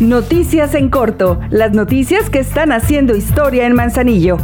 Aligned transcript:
Noticias 0.00 0.74
en 0.74 0.88
corto, 0.88 1.38
las 1.50 1.72
noticias 1.72 2.28
que 2.28 2.40
están 2.40 2.72
haciendo 2.72 3.14
historia 3.14 3.66
en 3.66 3.74
Manzanillo. 3.74 4.38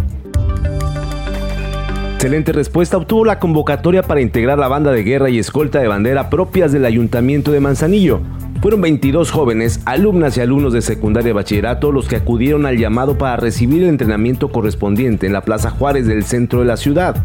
Excelente 2.15 2.53
respuesta 2.53 2.97
obtuvo 2.97 3.25
la 3.25 3.39
convocatoria 3.39 4.03
para 4.03 4.21
integrar 4.21 4.59
la 4.59 4.69
banda 4.69 4.93
de 4.93 5.03
guerra 5.03 5.31
y 5.31 5.39
escolta 5.39 5.81
de 5.81 5.89
bandera 5.89 6.31
propias 6.31 6.73
del 6.73 6.85
Ayuntamiento 6.85 7.51
de 7.51 7.61
Manzanillo. 7.61 8.21
Fueron 8.61 8.81
22 8.81 9.31
jóvenes, 9.31 9.81
alumnas 9.85 10.37
y 10.37 10.41
alumnos 10.41 10.73
de 10.73 10.83
secundaria 10.83 11.31
y 11.31 11.35
bachillerato 11.35 11.93
los 11.93 12.09
que 12.09 12.17
acudieron 12.17 12.67
al 12.67 12.77
llamado 12.77 13.19
para 13.19 13.37
recibir 13.37 13.83
el 13.83 13.89
entrenamiento 13.89 14.51
correspondiente 14.51 15.27
en 15.27 15.33
la 15.33 15.43
Plaza 15.43 15.71
Juárez 15.71 16.07
del 16.07 16.25
centro 16.25 16.61
de 16.61 16.67
la 16.67 16.77
ciudad. 16.77 17.25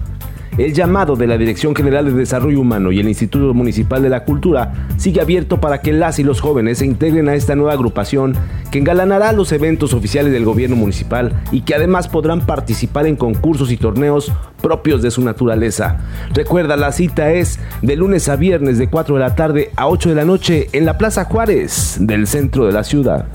El 0.57 0.73
llamado 0.73 1.15
de 1.15 1.25
la 1.25 1.38
Dirección 1.38 1.75
General 1.75 2.05
de 2.05 2.11
Desarrollo 2.11 2.59
Humano 2.59 2.91
y 2.91 2.99
el 2.99 3.07
Instituto 3.07 3.55
Municipal 3.55 4.03
de 4.03 4.09
la 4.09 4.23
Cultura 4.23 4.88
sigue 4.97 5.20
abierto 5.20 5.59
para 5.59 5.81
que 5.81 5.93
las 5.93 6.20
y 6.20 6.23
los 6.23 6.41
jóvenes 6.41 6.77
se 6.77 6.85
integren 6.85 7.27
a 7.27 7.34
esta 7.34 7.55
nueva 7.55 7.73
agrupación 7.73 8.35
que 8.70 8.77
engalanará 8.77 9.31
los 9.31 9.52
eventos 9.52 9.94
oficiales 9.94 10.31
del 10.31 10.45
gobierno 10.45 10.75
municipal 10.75 11.41
y 11.52 11.61
que 11.61 11.73
además 11.73 12.08
podrán 12.08 12.45
participar 12.45 13.08
en 13.08 13.16
concursos 13.16 13.71
y 13.71 13.77
torneos 13.77 14.31
propios 14.61 15.02
de 15.02 15.09
su 15.09 15.23
naturaleza. 15.23 15.97
Recuerda, 16.34 16.77
la 16.77 16.91
cita 16.91 17.31
es 17.31 17.59
de 17.81 17.95
lunes 17.95 18.30
a 18.30 18.35
viernes 18.35 18.77
de 18.77 18.89
4 18.89 19.16
de 19.16 19.22
la 19.22 19.35
tarde 19.35 19.72
a 19.75 19.88
8 19.88 20.09
de 20.09 20.16
la 20.16 20.25
noche 20.25 20.70
en 20.73 20.85
la 20.85 20.99
Plaza 20.99 21.25
Juárez 21.25 21.97
del 21.99 22.27
centro 22.27 22.67
de 22.67 22.73
la 22.73 22.83
ciudad. 22.83 23.25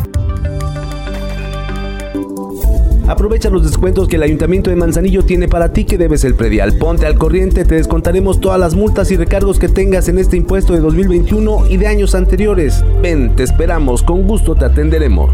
Aprovecha 3.08 3.48
los 3.48 3.62
descuentos 3.62 4.06
que 4.06 4.16
el 4.16 4.22
Ayuntamiento 4.22 4.68
de 4.68 4.76
Manzanillo 4.76 5.24
tiene 5.24 5.48
para 5.48 5.72
ti 5.72 5.86
que 5.86 5.96
debes 5.96 6.24
el 6.24 6.34
predial. 6.34 6.76
Ponte 6.76 7.06
al 7.06 7.16
corriente, 7.16 7.64
te 7.64 7.76
descontaremos 7.76 8.38
todas 8.38 8.60
las 8.60 8.74
multas 8.74 9.10
y 9.10 9.16
recargos 9.16 9.58
que 9.58 9.70
tengas 9.70 10.10
en 10.10 10.18
este 10.18 10.36
impuesto 10.36 10.74
de 10.74 10.80
2021 10.80 11.68
y 11.70 11.78
de 11.78 11.86
años 11.86 12.14
anteriores. 12.14 12.84
Ven, 13.00 13.34
te 13.34 13.44
esperamos, 13.44 14.02
con 14.02 14.24
gusto 14.24 14.54
te 14.54 14.66
atenderemos. 14.66 15.30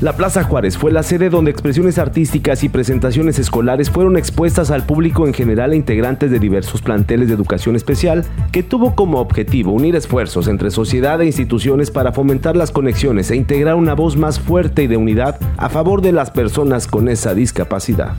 La 0.00 0.12
Plaza 0.12 0.44
Juárez 0.44 0.78
fue 0.78 0.92
la 0.92 1.02
sede 1.02 1.28
donde 1.28 1.50
expresiones 1.50 1.98
artísticas 1.98 2.62
y 2.62 2.68
presentaciones 2.68 3.40
escolares 3.40 3.90
fueron 3.90 4.16
expuestas 4.16 4.70
al 4.70 4.86
público 4.86 5.26
en 5.26 5.34
general 5.34 5.72
e 5.72 5.76
integrantes 5.76 6.30
de 6.30 6.38
diversos 6.38 6.82
planteles 6.82 7.26
de 7.26 7.34
educación 7.34 7.74
especial, 7.74 8.24
que 8.52 8.62
tuvo 8.62 8.94
como 8.94 9.18
objetivo 9.18 9.72
unir 9.72 9.96
esfuerzos 9.96 10.46
entre 10.46 10.70
sociedad 10.70 11.20
e 11.20 11.26
instituciones 11.26 11.90
para 11.90 12.12
fomentar 12.12 12.56
las 12.56 12.70
conexiones 12.70 13.32
e 13.32 13.36
integrar 13.36 13.74
una 13.74 13.94
voz 13.94 14.16
más 14.16 14.38
fuerte 14.38 14.84
y 14.84 14.86
de 14.86 14.96
unidad 14.96 15.40
a 15.56 15.68
favor 15.68 16.00
de 16.00 16.12
las 16.12 16.30
personas 16.30 16.86
con 16.86 17.08
esa 17.08 17.34
discapacidad. 17.34 18.14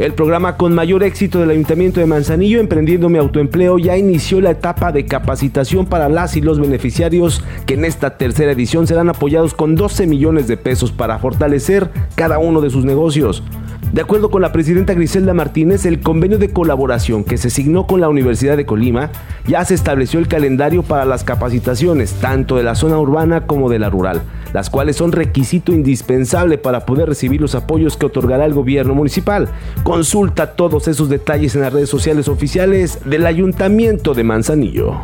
El 0.00 0.14
programa 0.14 0.56
con 0.56 0.72
mayor 0.74 1.02
éxito 1.02 1.40
del 1.40 1.50
Ayuntamiento 1.50 2.00
de 2.00 2.06
Manzanillo, 2.06 2.58
Emprendiendo 2.58 3.10
mi 3.10 3.18
Autoempleo, 3.18 3.78
ya 3.78 3.98
inició 3.98 4.40
la 4.40 4.52
etapa 4.52 4.92
de 4.92 5.04
capacitación 5.04 5.84
para 5.84 6.08
las 6.08 6.38
y 6.38 6.40
los 6.40 6.58
beneficiarios 6.58 7.44
que 7.66 7.74
en 7.74 7.84
esta 7.84 8.16
tercera 8.16 8.52
edición 8.52 8.86
serán 8.86 9.10
apoyados 9.10 9.52
con 9.52 9.74
12 9.74 10.06
millones 10.06 10.48
de 10.48 10.56
pesos 10.56 10.90
para 10.90 11.18
fortalecer 11.18 11.90
cada 12.14 12.38
uno 12.38 12.62
de 12.62 12.70
sus 12.70 12.86
negocios. 12.86 13.42
De 13.92 14.00
acuerdo 14.00 14.30
con 14.30 14.40
la 14.40 14.52
presidenta 14.52 14.94
Griselda 14.94 15.34
Martínez, 15.34 15.84
el 15.84 16.00
convenio 16.00 16.38
de 16.38 16.48
colaboración 16.48 17.22
que 17.22 17.36
se 17.36 17.50
signó 17.50 17.86
con 17.86 18.00
la 18.00 18.08
Universidad 18.08 18.56
de 18.56 18.64
Colima 18.64 19.10
ya 19.46 19.62
se 19.66 19.74
estableció 19.74 20.18
el 20.18 20.28
calendario 20.28 20.82
para 20.82 21.04
las 21.04 21.24
capacitaciones, 21.24 22.14
tanto 22.14 22.56
de 22.56 22.62
la 22.62 22.74
zona 22.74 22.98
urbana 22.98 23.46
como 23.46 23.68
de 23.68 23.80
la 23.80 23.90
rural, 23.90 24.22
las 24.52 24.70
cuales 24.70 24.96
son 24.96 25.12
requisito 25.12 25.72
indispensable 25.72 26.58
para 26.58 26.86
poder 26.86 27.08
recibir 27.08 27.40
los 27.40 27.54
apoyos 27.54 27.96
que 27.96 28.06
otorgará 28.06 28.44
el 28.44 28.54
gobierno 28.54 28.94
municipal. 28.94 29.48
Consulta 29.82 30.52
todos 30.52 30.88
esos 30.88 31.08
detalles 31.08 31.54
en 31.54 31.62
las 31.62 31.72
redes 31.72 31.90
sociales 31.90 32.28
oficiales 32.28 32.98
del 33.04 33.26
Ayuntamiento 33.26 34.14
de 34.14 34.24
Manzanillo. 34.24 34.94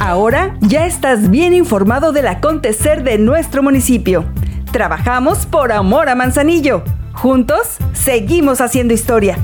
Ahora 0.00 0.56
ya 0.60 0.86
estás 0.86 1.30
bien 1.30 1.54
informado 1.54 2.12
del 2.12 2.26
acontecer 2.26 3.04
de 3.04 3.16
nuestro 3.16 3.62
municipio. 3.62 4.24
Trabajamos 4.70 5.46
por 5.46 5.72
amor 5.72 6.08
a 6.08 6.14
Manzanillo. 6.14 6.82
Juntos, 7.14 7.78
seguimos 7.94 8.60
haciendo 8.60 8.92
historia. 8.92 9.38